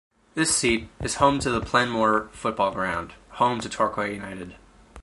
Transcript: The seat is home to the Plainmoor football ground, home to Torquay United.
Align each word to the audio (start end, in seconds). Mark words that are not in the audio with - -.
The 0.33 0.47
seat 0.47 0.89
is 0.99 1.17
home 1.17 1.37
to 1.41 1.51
the 1.51 1.61
Plainmoor 1.61 2.29
football 2.33 2.71
ground, 2.71 3.13
home 3.33 3.61
to 3.61 3.69
Torquay 3.69 4.13
United. 4.15 4.55